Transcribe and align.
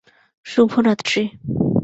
শুভ 0.45 0.71
রাত্রি। 0.79 1.21